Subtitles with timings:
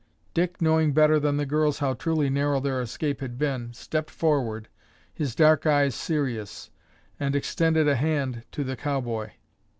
[0.33, 4.67] Dick, knowing better than the girls how truly narrow their escape had been, stepped forward,
[5.13, 6.71] his dark eyes serious,
[7.19, 9.29] and extended a hand to the cowboy.